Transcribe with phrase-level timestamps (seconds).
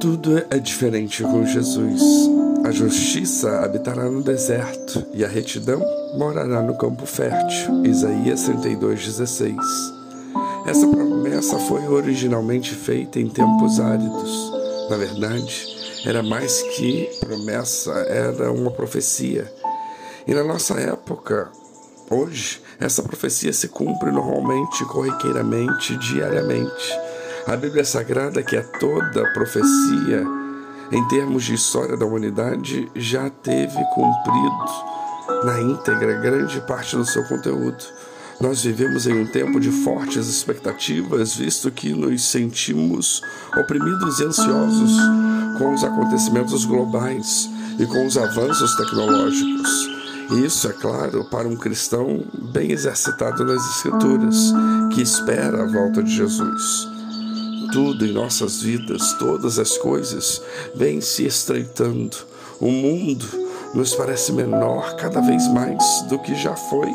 [0.00, 2.02] Tudo é diferente com Jesus.
[2.64, 5.80] A justiça habitará no deserto e a retidão
[6.18, 7.84] morará no campo fértil.
[7.86, 9.56] Isaías 32:16.
[10.66, 14.52] Essa promessa foi originalmente feita em tempos áridos.
[14.90, 15.66] Na verdade,
[16.04, 19.50] era mais que promessa, era uma profecia.
[20.26, 21.50] E na nossa época,
[22.10, 27.05] hoje, essa profecia se cumpre normalmente, corriqueiramente, diariamente.
[27.46, 30.24] A Bíblia Sagrada, que é toda profecia,
[30.90, 37.22] em termos de história da humanidade, já teve cumprido na íntegra grande parte do seu
[37.28, 37.84] conteúdo.
[38.40, 43.22] Nós vivemos em um tempo de fortes expectativas, visto que nos sentimos
[43.56, 44.98] oprimidos e ansiosos
[45.56, 49.70] com os acontecimentos globais e com os avanços tecnológicos.
[50.44, 54.52] Isso, é claro, para um cristão bem exercitado nas Escrituras,
[54.92, 56.95] que espera a volta de Jesus
[57.72, 60.42] tudo em nossas vidas, todas as coisas,
[60.74, 62.16] vêm se estreitando.
[62.60, 63.26] O mundo
[63.74, 66.92] nos parece menor cada vez mais do que já foi.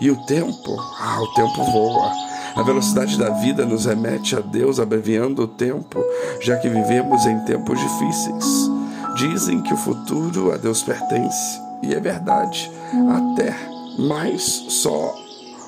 [0.00, 2.10] E o tempo, ah, o tempo voa.
[2.56, 6.02] A velocidade da vida nos remete a Deus, abreviando o tempo,
[6.40, 8.70] já que vivemos em tempos difíceis.
[9.16, 12.70] Dizem que o futuro a Deus pertence, e é verdade,
[13.10, 13.54] até,
[13.98, 15.14] mas só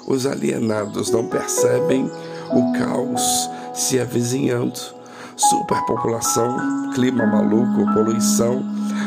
[0.07, 2.11] os alienados não percebem
[2.51, 4.79] o caos se avizinhando.
[5.37, 8.61] Superpopulação, clima maluco, poluição,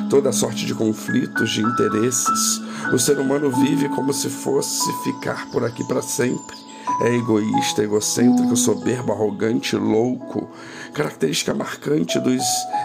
[0.10, 2.62] toda sorte de conflitos, de interesses.
[2.94, 6.56] O ser humano vive como se fosse ficar por aqui para sempre.
[7.02, 10.50] É egoísta, egocêntrico, soberbo, arrogante, louco,
[10.94, 12.44] característica marcante dos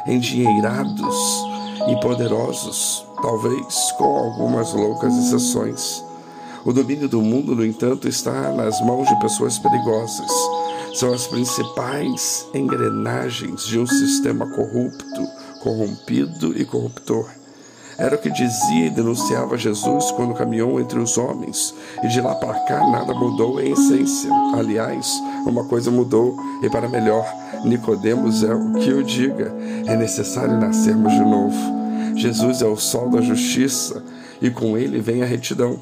[0.09, 1.17] endinheirados
[1.89, 6.05] e poderosos, talvez com algumas loucas exceções.
[6.65, 10.66] O domínio do mundo, no entanto, está nas mãos de pessoas perigosas
[10.97, 15.29] são as principais engrenagens de um sistema corrupto,
[15.63, 17.29] corrompido e corruptor.
[17.99, 22.35] Era o que dizia e denunciava Jesus quando caminhou entre os homens, e de lá
[22.35, 24.31] para cá nada mudou em essência.
[24.55, 25.07] Aliás,
[25.45, 27.27] uma coisa mudou e para melhor.
[27.63, 29.55] Nicodemos é o que eu diga,
[29.87, 31.57] é necessário nascermos de novo.
[32.17, 34.03] Jesus é o sol da justiça
[34.41, 35.79] e com ele vem a retidão.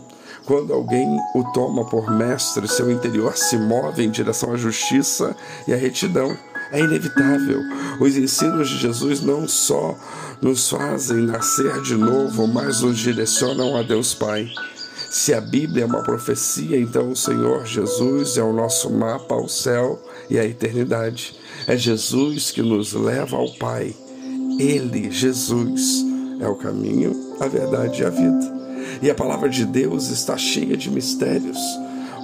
[0.46, 5.34] Quando alguém o toma por mestre, seu interior se move em direção à justiça
[5.66, 6.36] e à retidão.
[6.70, 7.60] É inevitável.
[8.00, 9.96] Os ensinos de Jesus não só
[10.42, 14.50] nos fazem nascer de novo, mas nos direcionam a Deus Pai.
[15.10, 19.48] Se a Bíblia é uma profecia, então o Senhor Jesus é o nosso mapa ao
[19.48, 21.38] céu e à eternidade.
[21.66, 23.94] É Jesus que nos leva ao Pai.
[24.58, 26.04] Ele, Jesus,
[26.40, 28.63] é o caminho, a verdade e a vida.
[29.02, 31.58] E a palavra de Deus está cheia de mistérios,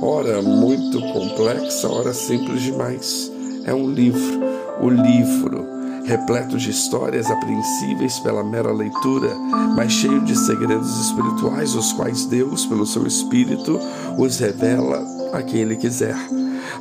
[0.01, 3.31] ora muito complexa, ora simples demais.
[3.65, 4.41] É um livro,
[4.81, 5.67] o livro,
[6.05, 9.29] repleto de histórias apreensíveis pela mera leitura,
[9.77, 13.79] mas cheio de segredos espirituais, os quais Deus, pelo seu Espírito,
[14.19, 16.17] os revela a quem Ele quiser.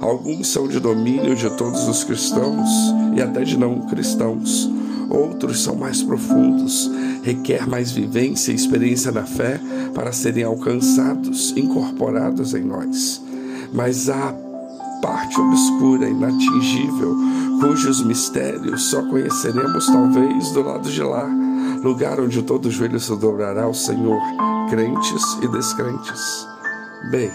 [0.02, 2.70] Alguns são de domínio de todos os cristãos
[3.16, 4.70] e até de não cristãos.
[5.10, 6.90] Outros são mais profundos,
[7.24, 9.60] requer mais vivência e experiência na fé
[9.94, 13.22] para serem alcançados, incorporados em nós.
[13.74, 14.34] Mas há
[15.02, 17.16] parte obscura, inatingível,
[17.60, 21.28] cujos mistérios só conheceremos talvez do lado de lá,
[21.84, 24.20] lugar onde todo joelho se dobrará ao Senhor,
[24.70, 26.48] crentes e descrentes.
[27.12, 27.32] Bem,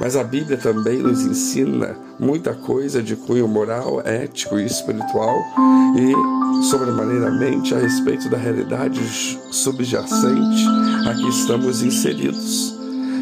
[0.00, 5.36] mas a Bíblia também nos ensina muita coisa de cunho moral, ético e espiritual
[5.94, 8.98] e, sobremaneiramente, a respeito da realidade
[9.52, 10.64] subjacente
[11.06, 12.74] a que estamos inseridos.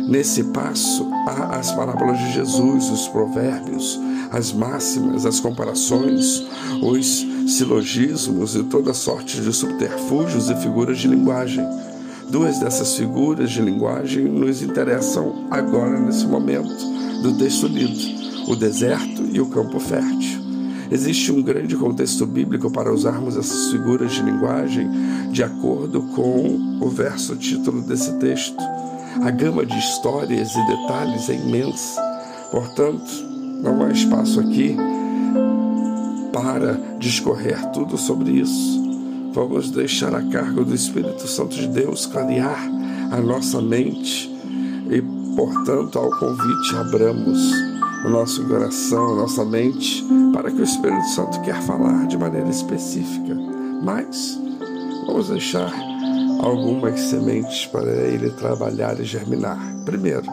[0.08, 3.98] Nesse passo há as parábolas de Jesus, os provérbios,
[4.30, 6.46] as máximas, as comparações,
[6.80, 11.66] os silogismos e toda sorte de subterfúgios e figuras de linguagem
[12.30, 16.76] Duas dessas figuras de linguagem nos interessam agora nesse momento
[17.22, 17.98] do texto lido:
[18.50, 20.38] o deserto e o campo fértil.
[20.90, 24.90] Existe um grande contexto bíblico para usarmos essas figuras de linguagem
[25.30, 28.62] de acordo com o verso título desse texto.
[29.22, 32.00] A gama de histórias e detalhes é imensa,
[32.50, 33.10] portanto,
[33.62, 34.76] não há espaço aqui
[36.32, 38.87] para discorrer tudo sobre isso.
[39.32, 42.58] Vamos deixar a cargo do Espírito Santo de Deus clarear
[43.12, 44.28] a nossa mente
[44.90, 45.02] e,
[45.36, 47.52] portanto, ao convite, abramos
[48.04, 52.48] o nosso coração, a nossa mente, para que o Espírito Santo quer falar de maneira
[52.48, 53.34] específica.
[53.82, 54.40] Mas
[55.06, 55.72] vamos deixar
[56.40, 59.58] algumas sementes para ele trabalhar e germinar.
[59.84, 60.24] Primeiro,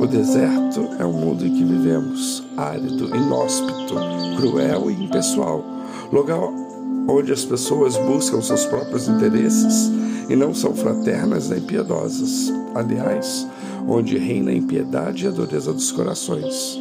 [0.00, 3.94] o deserto é o mundo em que vivemos, árido, inóspito,
[4.36, 5.64] cruel e impessoal.
[6.12, 6.65] Lugar
[7.08, 9.90] onde as pessoas buscam seus próprios interesses
[10.28, 12.52] e não são fraternas nem piedosas.
[12.74, 13.46] Aliás,
[13.88, 16.78] onde reina a impiedade e a dureza dos corações.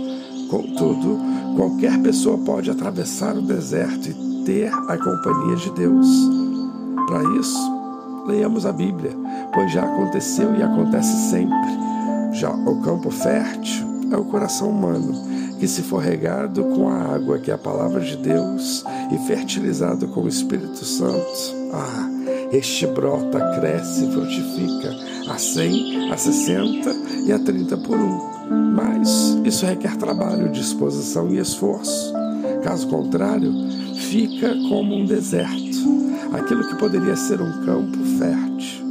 [0.50, 1.20] Contudo,
[1.56, 6.08] qualquer pessoa pode atravessar o deserto e ter a companhia de Deus.
[7.08, 9.12] Para isso, leiamos a Bíblia,
[9.54, 11.86] pois já aconteceu e acontece sempre.
[12.34, 15.14] Já o campo fértil é o coração humano,
[15.60, 20.08] que se for regado com a água que é a palavra de Deus e fertilizado
[20.10, 22.10] com o Espírito Santo, ah,
[22.52, 24.96] este brota, cresce e frutifica
[25.30, 26.90] a 100, a 60
[27.26, 28.36] e a 30 por um.
[28.76, 32.14] Mas isso requer trabalho, disposição e esforço.
[32.64, 33.52] Caso contrário,
[33.96, 38.86] fica como um deserto, aquilo que poderia ser um campo fértil.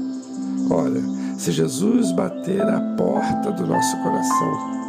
[0.70, 1.00] Ora,
[1.36, 4.83] se Jesus bater a porta do nosso coração,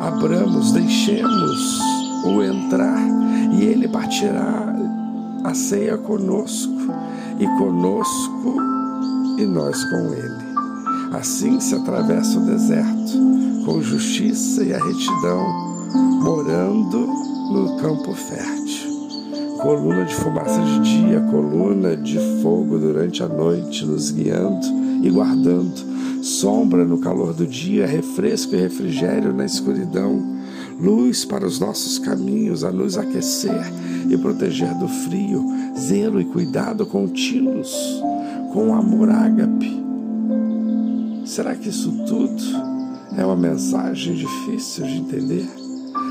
[0.00, 1.78] abramos, deixemos
[2.24, 3.06] o entrar
[3.52, 4.74] e ele baterá
[5.44, 6.72] a ceia conosco
[7.38, 8.56] e conosco
[9.38, 10.50] e nós com ele.
[11.12, 13.12] Assim se atravessa o deserto,
[13.66, 15.44] com justiça e a retidão,
[16.22, 17.06] morando
[17.52, 18.90] no campo fértil.
[19.60, 24.66] Coluna de fumaça de dia, coluna de fogo durante a noite, nos guiando
[25.02, 25.89] e guardando.
[26.22, 30.38] Sombra no calor do dia, refresco e refrigério na escuridão.
[30.78, 33.72] Luz para os nossos caminhos, a nos aquecer
[34.08, 35.44] e proteger do frio.
[35.78, 37.74] Zelo e cuidado contínuos,
[38.52, 39.80] com amor ágape
[41.30, 42.42] Será que isso tudo
[43.16, 45.48] é uma mensagem difícil de entender?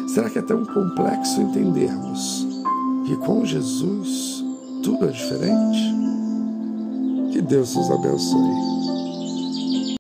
[0.08, 2.48] Será que é tão complexo entendermos
[3.06, 4.42] que com Jesus
[4.82, 5.94] tudo é diferente?
[7.34, 8.79] Que Deus nos abençoe.